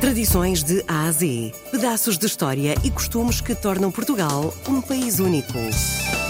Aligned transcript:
Tradições 0.00 0.62
de 0.62 0.84
A 0.86 1.06
a 1.06 1.12
Z. 1.12 1.52
Pedaços 1.72 2.16
de 2.16 2.24
história 2.24 2.76
e 2.84 2.90
costumes 2.90 3.40
que 3.40 3.52
tornam 3.52 3.90
Portugal 3.90 4.54
um 4.68 4.80
país 4.80 5.18
único. 5.18 5.58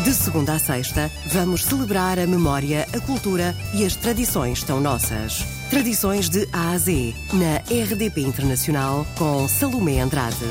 De 0.02 0.14
segunda 0.14 0.54
a 0.54 0.58
sexta, 0.58 1.10
vamos 1.26 1.64
celebrar 1.64 2.18
a 2.18 2.26
memória, 2.26 2.86
a 2.94 3.00
cultura 3.00 3.54
e 3.74 3.84
as 3.84 3.94
tradições 3.94 4.62
tão 4.62 4.80
nossas. 4.80 5.44
Tradições 5.68 6.30
de 6.30 6.48
A 6.50 6.70
a 6.70 6.78
Z, 6.78 7.14
na 7.34 7.58
RDP 7.58 8.22
Internacional, 8.22 9.06
com 9.18 9.46
Salomé 9.46 10.00
Andrade. 10.00 10.46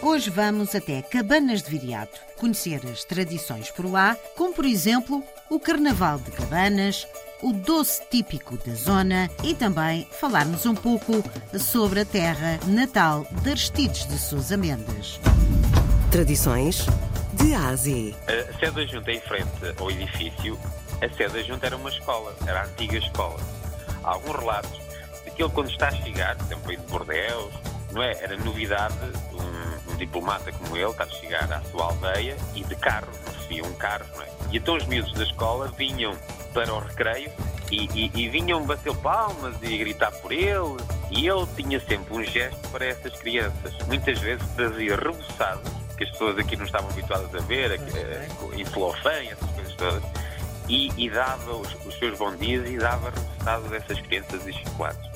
Hoje 0.00 0.30
vamos 0.30 0.74
até 0.74 1.02
Cabanas 1.02 1.62
de 1.62 1.70
Viriato, 1.70 2.18
conhecer 2.38 2.80
as 2.90 3.04
tradições 3.04 3.70
por 3.70 3.84
lá, 3.84 4.16
como 4.38 4.54
por 4.54 4.64
exemplo 4.64 5.22
o 5.50 5.60
Carnaval 5.60 6.18
de 6.18 6.30
Cabanas, 6.30 7.06
o 7.44 7.52
doce 7.52 8.02
típico 8.10 8.56
da 8.56 8.74
zona 8.74 9.30
e 9.42 9.54
também 9.54 10.08
falarmos 10.18 10.64
um 10.64 10.74
pouco 10.74 11.22
sobre 11.58 12.00
a 12.00 12.04
terra 12.06 12.58
natal 12.66 13.26
de 13.42 13.50
Aristides 13.50 14.06
de 14.06 14.18
Sousa 14.18 14.56
Mendes. 14.56 15.20
Tradições 16.10 16.86
de 17.34 17.54
A 17.54 17.68
a 17.68 17.76
sede 17.76 18.70
da 18.70 18.86
junta 18.86 19.12
em 19.12 19.20
frente 19.20 19.50
ao 19.78 19.90
edifício, 19.90 20.58
a 21.02 21.14
sede 21.14 21.34
da 21.34 21.42
junta 21.42 21.66
era 21.66 21.76
uma 21.76 21.90
escola, 21.90 22.34
era 22.46 22.62
a 22.62 22.64
antiga 22.64 22.96
escola. 22.96 23.38
Há 24.02 24.12
alguns 24.12 24.36
relatos 24.36 24.80
de 25.26 25.30
que 25.30 25.42
ele, 25.42 25.52
quando 25.52 25.68
está 25.68 25.88
a 25.88 25.96
chegar, 25.96 26.36
por 26.36 26.46
exemplo, 26.46 26.70
aí 26.70 26.76
de 26.78 26.86
Bordeus, 26.86 27.54
não 27.92 28.02
é? 28.02 28.12
Era 28.22 28.38
novidade 28.38 28.94
um, 29.34 29.92
um 29.92 29.96
diplomata 29.96 30.50
como 30.50 30.74
ele 30.78 30.90
estar 30.90 31.04
a 31.04 31.08
chegar 31.08 31.52
à 31.52 31.60
sua 31.64 31.84
aldeia 31.84 32.38
e 32.54 32.64
de 32.64 32.76
carro, 32.76 33.08
não 33.26 33.42
se 33.42 33.48
via 33.48 33.64
um 33.64 33.74
carro, 33.74 34.06
não 34.14 34.22
é? 34.22 34.28
E 34.50 34.56
então 34.56 34.76
os 34.76 34.86
miúdos 34.86 35.12
da 35.12 35.24
escola 35.24 35.70
vinham 35.76 36.16
para 36.54 36.72
o 36.72 36.78
recreio 36.78 37.30
e, 37.70 37.88
e, 37.92 38.10
e 38.14 38.28
vinham 38.28 38.64
bater 38.64 38.94
palmas 38.96 39.56
e 39.60 39.76
gritar 39.76 40.12
por 40.12 40.32
ele. 40.32 40.76
E 41.10 41.28
ele 41.28 41.46
tinha 41.56 41.78
sempre 41.80 42.14
um 42.14 42.24
gesto 42.24 42.68
para 42.70 42.86
essas 42.86 43.12
crianças. 43.16 43.74
Muitas 43.86 44.18
vezes 44.20 44.46
trazia 44.56 44.96
reboçados, 44.96 45.70
que 45.96 46.04
as 46.04 46.10
pessoas 46.10 46.38
aqui 46.38 46.56
não 46.56 46.64
estavam 46.64 46.88
habituadas 46.90 47.34
a 47.34 47.46
ver, 47.46 47.72
a, 47.72 48.56
em 48.56 48.64
celofane, 48.64 49.28
essas 49.28 49.50
coisas 49.50 49.74
todas. 49.74 50.02
E, 50.68 50.90
e 50.96 51.10
dava 51.10 51.56
os, 51.56 51.74
os, 51.84 51.98
seus 51.98 52.16
bons 52.16 52.38
dias 52.38 52.66
e 52.68 52.78
dava 52.78 53.10
reboçados 53.10 53.72
a 53.72 53.76
essas 53.76 54.00
crianças 54.00 54.46
e 54.46 54.52
chocolates. 54.52 55.10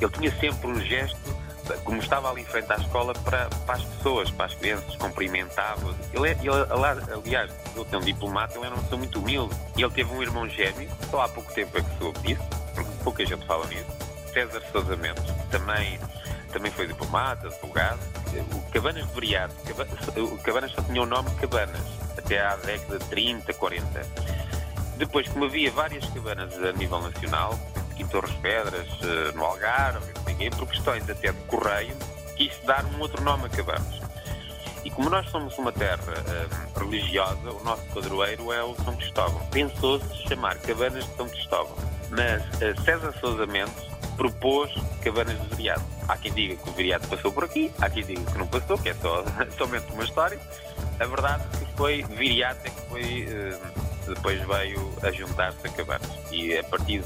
Ele 0.00 0.10
tinha 0.12 0.30
sempre 0.38 0.68
um 0.68 0.80
gesto 0.80 1.29
como 1.78 2.00
estava 2.00 2.30
ali 2.30 2.42
em 2.42 2.44
frente 2.44 2.72
à 2.72 2.76
escola, 2.76 3.12
para, 3.12 3.48
para 3.66 3.74
as 3.74 3.84
pessoas, 3.84 4.30
para 4.30 4.46
as 4.46 4.54
crianças, 4.54 4.96
cumprimentava. 4.96 5.94
Ele, 6.12 6.28
é, 6.28 6.32
ele, 6.32 7.16
aliás, 7.18 7.50
ele 7.74 7.84
tem 7.84 7.98
um 7.98 8.02
diplomata, 8.02 8.56
ele 8.56 8.66
era 8.66 8.74
uma 8.74 8.82
pessoa 8.82 8.98
muito 8.98 9.18
humilde. 9.18 9.54
E 9.76 9.82
ele 9.82 9.92
teve 9.92 10.12
um 10.12 10.22
irmão 10.22 10.48
gêmeo, 10.48 10.88
só 11.10 11.22
há 11.22 11.28
pouco 11.28 11.52
tempo 11.52 11.76
é 11.78 11.82
que 11.82 11.98
soube 11.98 12.18
disso, 12.20 12.42
pouca 13.04 13.24
gente 13.24 13.44
fala 13.46 13.66
nisso. 13.66 13.86
César 14.32 14.62
Sousa 14.70 14.96
Mendes, 14.96 15.24
também, 15.50 15.98
também 16.52 16.70
foi 16.70 16.86
diplomata, 16.86 17.48
advogado. 17.48 17.98
O 18.54 18.70
Cabanas 18.70 19.06
de 19.06 19.12
Veriado, 19.12 19.52
o 20.16 20.38
Cabanas 20.38 20.70
só 20.72 20.82
tinha 20.82 21.02
o 21.02 21.06
nome 21.06 21.28
Cabanas, 21.32 21.82
até 22.16 22.40
à 22.40 22.54
década 22.56 22.98
de 22.98 23.04
30, 23.06 23.52
40. 23.54 24.06
Depois, 24.96 25.26
como 25.28 25.46
havia 25.46 25.70
várias 25.70 26.04
cabanas 26.10 26.54
a 26.62 26.72
nível 26.72 27.00
nacional, 27.00 27.58
Torres 28.10 28.34
Pedras, 28.36 28.88
eh, 29.02 29.32
no 29.34 29.44
Algarve, 29.44 30.12
por 30.56 30.66
questões 30.68 31.08
até 31.08 31.32
de 31.32 31.40
correio, 31.46 31.94
quis 32.36 32.58
dar 32.64 32.84
um 32.84 33.00
outro 33.00 33.22
nome 33.22 33.46
a 33.46 33.48
Cabanas. 33.48 34.00
E 34.84 34.90
como 34.90 35.10
nós 35.10 35.28
somos 35.30 35.56
uma 35.58 35.70
terra 35.70 36.00
um, 36.08 36.78
religiosa, 36.78 37.50
o 37.50 37.62
nosso 37.62 37.82
padroeiro 37.94 38.50
é 38.52 38.62
o 38.62 38.74
São 38.76 38.96
Cristóvão. 38.96 39.46
Pensou-se 39.50 40.28
chamar 40.28 40.56
Cabanas 40.58 41.04
de 41.04 41.16
São 41.16 41.28
Cristóvão, 41.28 41.76
mas 42.10 42.42
uh, 42.42 42.82
César 42.82 43.12
Sousa 43.20 43.46
Mendes 43.46 43.74
propôs 44.16 44.72
Cabanas 45.02 45.38
de 45.40 45.48
Viriato. 45.54 45.84
Há 46.08 46.16
quem 46.16 46.32
diga 46.32 46.56
que 46.56 46.68
o 46.68 46.72
Viriato 46.72 47.08
passou 47.08 47.30
por 47.30 47.44
aqui, 47.44 47.70
há 47.80 47.90
quem 47.90 48.04
diga 48.04 48.30
que 48.30 48.38
não 48.38 48.46
passou, 48.46 48.78
que 48.78 48.88
é 48.88 48.94
só, 48.94 49.22
somente 49.58 49.92
uma 49.92 50.04
história. 50.04 50.38
A 50.98 51.04
verdade 51.04 51.44
é 51.60 51.64
que 51.64 51.76
foi 51.76 52.02
Viriato 52.02 52.60
é 52.64 52.70
que 52.70 52.80
foi... 52.88 53.28
Depois 54.06 54.40
veio 54.40 54.92
a 55.02 55.12
juntar-se 55.12 55.66
a 55.66 55.70
Cabanas. 55.70 56.19
E 56.30 56.56
a 56.56 56.64
partir 56.64 57.02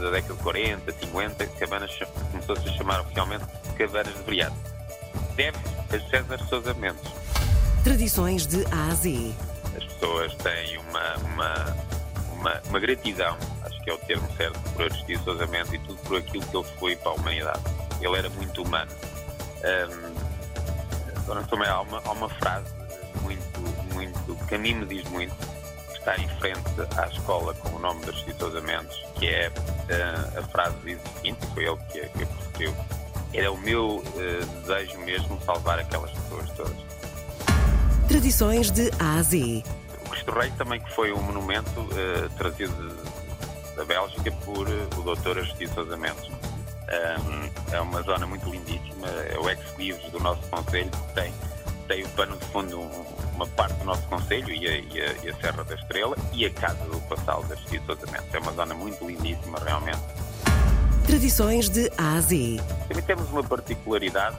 da 0.00 0.10
década 0.10 0.34
de 0.34 0.42
40, 0.42 0.92
50, 0.92 1.46
Cabanas 1.46 1.98
começou-se 2.30 2.68
a 2.68 2.72
chamar 2.72 3.00
oficialmente 3.00 3.44
Cabanas 3.76 4.14
de 4.14 4.22
Briado. 4.22 4.54
Deve 5.34 5.58
a 5.90 6.10
César 6.10 6.38
Sousa 6.48 6.74
Mendes. 6.74 7.12
Tradições 7.82 8.46
de 8.46 8.64
A 8.66 8.88
a 8.90 8.94
Z. 8.94 9.32
As 9.76 9.84
pessoas 9.84 10.34
têm 10.36 10.78
uma, 10.78 11.16
uma, 11.16 11.76
uma, 12.32 12.62
uma 12.68 12.80
gratidão, 12.80 13.36
acho 13.64 13.80
que 13.82 13.90
é 13.90 13.94
o 13.94 13.98
termo 13.98 14.28
certo, 14.36 14.58
por 14.72 14.82
Aristides 14.82 15.22
Sousa 15.24 15.46
Mendes 15.46 15.72
e 15.72 15.78
tudo 15.78 15.98
por 16.00 16.18
aquilo 16.18 16.44
que 16.44 16.56
ele 16.56 16.66
foi 16.78 16.96
para 16.96 17.12
a 17.12 17.14
humanidade. 17.14 17.60
Ele 18.00 18.16
era 18.16 18.28
muito 18.30 18.62
humano. 18.62 18.90
Um, 19.64 20.18
também 21.48 21.68
há 21.68 21.80
uma, 21.80 22.00
há 22.04 22.10
uma 22.12 22.28
frase 22.28 22.72
muito, 23.22 23.60
muito, 23.94 24.46
que 24.46 24.54
a 24.54 24.58
mim 24.58 24.74
me 24.74 24.86
diz 24.86 25.08
muito, 25.10 25.34
está 26.08 26.16
em 26.16 26.28
frente 26.38 26.60
à 26.96 27.06
escola 27.08 27.52
com 27.54 27.76
o 27.76 27.78
nome 27.78 28.00
das 28.06 28.22
Mendes, 28.62 28.96
que 29.16 29.26
é 29.26 29.48
uh, 29.48 30.38
a 30.38 30.42
frase 30.44 30.74
diz 30.82 30.98
o 30.98 31.16
seguinte, 31.16 31.38
foi 31.52 31.64
ele 31.64 31.76
que, 31.92 32.00
que 32.00 32.22
a 32.22 32.26
proferiu, 32.26 32.74
era 33.34 33.52
o 33.52 33.58
meu 33.58 33.96
uh, 33.96 34.46
desejo 34.62 34.98
mesmo 35.00 35.38
salvar 35.44 35.78
aquelas 35.78 36.10
pessoas 36.12 36.50
todas. 36.52 36.76
Tradições 38.08 38.70
de 38.70 38.90
A 38.98 39.16
a 39.16 39.22
Z. 39.22 39.62
O 40.06 40.10
Cristo 40.10 40.32
Rei 40.32 40.50
também 40.52 40.80
que 40.80 40.90
foi 40.92 41.12
um 41.12 41.20
monumento 41.20 41.80
uh, 41.80 42.30
trazido 42.38 42.96
da 43.76 43.84
Bélgica 43.84 44.32
por 44.44 44.66
o 44.66 45.14
Dr. 45.14 45.38
Agostinho 45.38 45.74
Sousa 45.74 45.96
Mendes. 45.96 46.26
Um, 46.28 47.74
é 47.74 47.80
uma 47.82 48.00
zona 48.00 48.26
muito 48.26 48.48
lindíssima, 48.48 49.08
é 49.30 49.38
o 49.38 49.46
ex-livros 49.50 50.10
do 50.10 50.18
nosso 50.20 50.40
Conselho, 50.48 50.90
que 50.90 51.14
tem, 51.14 51.34
tem 51.88 52.04
o 52.04 52.08
pano 52.10 52.36
de 52.36 52.44
fundo 52.46 52.80
um, 52.80 53.04
uma 53.34 53.46
parte 53.46 53.74
do 53.78 53.84
nosso 53.84 54.02
Conselho 54.08 54.50
e 54.50 54.68
a, 54.68 54.78
e, 54.78 55.00
a, 55.00 55.12
e 55.24 55.30
a, 55.30 55.34
Serra 55.36 55.64
da 55.64 55.74
Estrela 55.74 56.16
e 56.32 56.44
a 56.44 56.50
Casa 56.50 56.84
do 56.84 57.00
Passal 57.08 57.42
das 57.44 57.58
Sousa 57.60 58.06
Mendes. 58.12 58.34
É 58.34 58.38
uma 58.38 58.52
zona 58.52 58.74
muito 58.74 59.06
lindíssima, 59.06 59.58
realmente. 59.64 59.98
Tradições 61.06 61.70
de 61.70 61.90
A 61.96 62.16
a 62.16 62.20
Z. 62.20 62.58
Também 62.86 63.02
temos 63.02 63.30
uma 63.30 63.42
particularidade, 63.42 64.36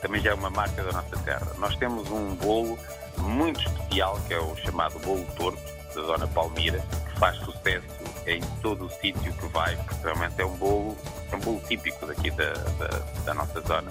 também 0.00 0.22
já 0.22 0.30
é 0.30 0.34
uma 0.34 0.48
marca 0.48 0.82
da 0.84 0.92
nossa 0.92 1.16
terra. 1.24 1.48
Nós 1.58 1.74
temos 1.76 2.08
um 2.10 2.36
bolo 2.36 2.78
muito 3.18 3.60
especial, 3.60 4.18
que 4.28 4.34
é 4.34 4.38
o 4.38 4.56
chamado 4.56 4.98
bolo 5.00 5.26
torto, 5.36 5.58
da 5.94 6.02
Dona 6.02 6.28
Palmira, 6.28 6.78
que 6.78 7.18
faz 7.18 7.36
sucesso 7.38 7.86
em 8.26 8.40
todo 8.60 8.84
o 8.84 8.90
sítio 8.90 9.32
que 9.32 9.46
vai, 9.48 9.74
porque 9.76 10.04
realmente 10.04 10.40
é 10.40 10.46
um 10.46 10.56
bolo, 10.56 10.96
é 11.32 11.36
um 11.36 11.40
bolo 11.40 11.60
típico 11.66 12.06
daqui 12.06 12.30
da, 12.30 12.52
da, 12.52 12.88
da 13.24 13.34
nossa 13.34 13.60
zona, 13.62 13.90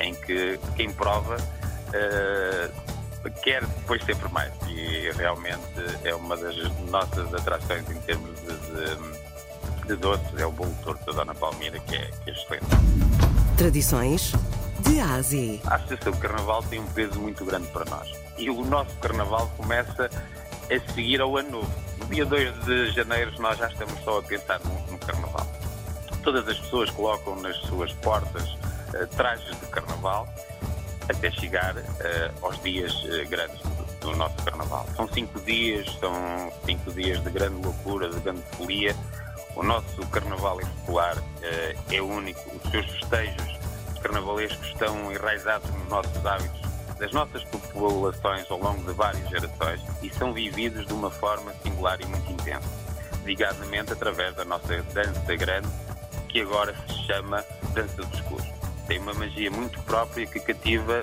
em 0.00 0.14
que 0.14 0.58
quem 0.76 0.90
prova 0.92 1.36
quer 3.42 3.64
depois 3.66 4.02
sempre 4.04 4.32
mais 4.32 4.52
e 4.68 5.10
realmente 5.16 5.60
é 6.04 6.14
uma 6.14 6.36
das 6.36 6.56
nossas 6.90 7.34
atrações 7.34 7.88
em 7.90 8.00
termos 8.00 8.30
de, 8.40 8.46
de, 8.46 9.88
de 9.88 9.96
doces, 9.96 10.38
é 10.38 10.46
o 10.46 10.52
bolo 10.52 10.74
torto 10.82 11.04
da 11.06 11.12
Dona 11.12 11.34
Palmira 11.34 11.78
que 11.80 11.96
é, 11.96 12.10
que 12.24 12.30
é 12.30 12.32
excelente. 12.32 12.66
Tradições 13.56 14.32
de 14.80 15.00
Ásia. 15.00 15.60
A 15.66 15.76
Associação 15.76 16.12
Carnaval 16.14 16.62
tem 16.64 16.80
um 16.80 16.86
peso 16.86 17.20
muito 17.20 17.44
grande 17.44 17.66
para 17.68 17.84
nós 17.84 18.10
e 18.38 18.48
o 18.48 18.64
nosso 18.64 18.94
Carnaval 18.96 19.50
começa 19.56 20.08
a 20.08 20.92
seguir 20.92 21.20
ao 21.20 21.36
ano 21.36 21.50
novo. 21.50 21.72
No 21.98 22.06
dia 22.06 22.24
2 22.24 22.64
de 22.64 22.90
janeiro 22.92 23.32
nós 23.40 23.58
já 23.58 23.68
estamos 23.68 23.98
só 24.04 24.18
a 24.18 24.22
pensar 24.22 24.60
no, 24.60 24.92
no 24.92 24.98
Carnaval. 24.98 25.46
Todas 26.22 26.46
as 26.48 26.58
pessoas 26.58 26.90
colocam 26.90 27.36
nas 27.40 27.56
suas 27.62 27.92
portas 27.94 28.44
uh, 28.94 29.06
trajes 29.16 29.58
de 29.60 29.66
Carnaval 29.66 30.28
até 31.08 31.30
chegar 31.30 31.76
uh, 31.76 31.82
aos 32.42 32.60
dias 32.62 32.92
uh, 33.04 33.28
grandes 33.28 33.60
do, 34.00 34.16
nosso 34.16 34.36
Carnaval. 34.44 34.86
São 34.96 35.08
cinco 35.08 35.40
dias, 35.40 35.86
são 36.00 36.52
cinco 36.64 36.92
dias 36.92 37.22
de 37.22 37.30
grande 37.30 37.62
loucura, 37.62 38.08
de 38.08 38.20
grande 38.20 38.42
folia. 38.56 38.94
O 39.54 39.62
nosso 39.62 40.06
Carnaval 40.08 40.60
em 40.60 40.66
popular 40.66 41.16
uh, 41.18 41.92
é 41.94 42.00
único, 42.00 42.40
os 42.56 42.70
seus 42.70 42.86
festejos 42.86 43.62
carnavalescos 44.02 44.66
estão 44.66 45.12
enraizados 45.12 45.70
nos 45.70 45.88
nossos 45.88 46.26
hábitos 46.26 46.60
das 46.98 47.12
nossas 47.12 47.42
populações 47.44 48.50
ao 48.50 48.58
longo 48.58 48.82
de 48.84 48.92
várias 48.96 49.28
gerações 49.28 49.80
e 50.02 50.10
são 50.10 50.32
vividos 50.32 50.86
de 50.86 50.92
uma 50.92 51.10
forma 51.10 51.52
singular 51.62 52.00
e 52.00 52.06
muito 52.06 52.32
intensa, 52.32 52.68
ligadamente 53.24 53.92
através 53.92 54.34
da 54.34 54.44
nossa 54.44 54.82
dança 54.94 55.36
grande, 55.36 55.68
que 56.28 56.40
agora 56.40 56.74
se 56.86 57.06
chama 57.06 57.44
Dança 57.74 57.96
dos 57.96 58.12
Escuros 58.14 58.61
tem 58.86 58.98
uma 58.98 59.14
magia 59.14 59.50
muito 59.50 59.80
própria 59.82 60.26
que 60.26 60.40
cativa 60.40 61.00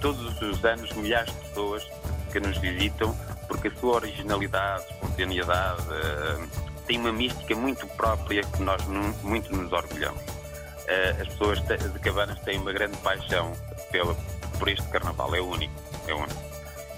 todos 0.00 0.40
os 0.42 0.64
anos 0.64 0.92
milhares 0.94 1.32
de 1.32 1.40
pessoas 1.48 1.86
que 2.32 2.40
nos 2.40 2.58
visitam, 2.58 3.16
porque 3.46 3.68
a 3.68 3.74
sua 3.76 3.94
originalidade, 3.96 4.84
espontaneidade, 4.90 5.82
uh, 5.82 6.82
tem 6.86 6.98
uma 6.98 7.12
mística 7.12 7.54
muito 7.54 7.86
própria 7.88 8.42
que 8.42 8.62
nós 8.62 8.82
muito 9.22 9.54
nos 9.54 9.72
orgulhamos. 9.72 10.22
Uh, 10.22 11.22
as 11.22 11.28
pessoas 11.28 11.60
de 11.60 11.98
Cabanas 12.00 12.40
têm 12.40 12.58
uma 12.58 12.72
grande 12.72 12.96
paixão 12.98 13.52
pela, 13.90 14.14
por 14.58 14.68
este 14.68 14.86
carnaval, 14.88 15.34
é 15.34 15.40
único, 15.40 15.74
é 16.08 16.14
único. 16.14 16.42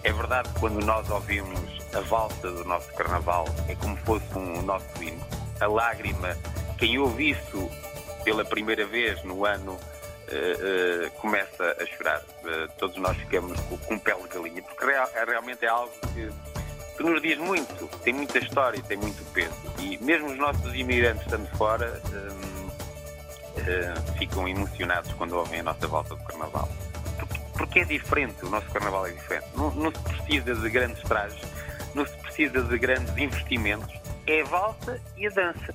É 0.03 0.13
verdade 0.13 0.49
que 0.51 0.61
quando 0.61 0.85
nós 0.85 1.09
ouvimos 1.11 1.61
a 1.95 2.01
valsa 2.01 2.51
do 2.51 2.65
nosso 2.65 2.93
carnaval, 2.95 3.47
é 3.69 3.75
como 3.75 3.97
fosse 3.99 4.27
um 4.37 4.63
nosso 4.63 5.03
hino. 5.03 5.21
A 5.61 5.67
lágrima, 5.67 6.37
quem 6.79 6.99
ouve 6.99 7.31
isso 7.31 7.71
pela 8.25 8.45
primeira 8.45 8.87
vez 8.87 9.23
no 9.25 9.45
ano 9.45 9.79
celebrar. 12.05 12.23
Uh, 12.43 12.69
todos 12.79 12.97
nós 12.97 13.17
ficamos 13.17 13.59
com, 13.61 13.79
com 13.79 13.99
pele 13.99 14.23
de 14.23 14.29
galinha, 14.29 14.63
porque 14.63 14.85
real, 14.85 15.09
realmente 15.27 15.65
é 15.65 15.69
algo 15.69 15.93
que, 16.13 16.31
que, 16.97 17.03
nos 17.03 17.23
diz 17.23 17.39
muito, 17.39 17.89
tem 17.99 18.13
muita 18.13 18.39
história, 18.39 18.83
tem 18.83 18.97
muito 18.97 19.25
peso. 19.33 19.55
E 19.79 19.99
mesmo 19.99 20.29
os 20.29 20.37
nossos 20.37 20.75
imigrantes 20.75 21.23
estando 21.23 21.49
fora 21.57 22.01
uh, 22.09 22.55
ficam 24.19 24.47
emocionados 24.47 25.13
quando 25.15 25.37
ouvem 25.37 25.61
a 25.61 25.63
nossa 25.63 25.87
volta 25.87 26.15
do 26.15 26.25
Carnaval. 26.25 26.69
Porque, 27.19 27.41
porque 27.57 27.81
é 27.81 27.85
diferente, 27.85 28.45
o 28.45 28.51
nosso 28.51 28.71
Carnaval 28.71 29.07
é 29.07 29.11
diferente. 29.11 29.47
Não, 29.57 29.71
não 29.73 29.91
se 29.91 29.99
precisa 30.01 30.55
de 30.55 30.71
grandes 30.71 31.03
trajes, 31.03 31.43
não 31.95 32.07
se 32.07 32.17
precisa 32.19 32.63
de 32.63 32.79
grandes 32.79 33.17
investimentos, 33.17 33.95
é 34.27 34.43
a 34.43 34.45
volta 34.45 35.01
e 35.17 35.27
a 35.27 35.31
dança. 35.31 35.75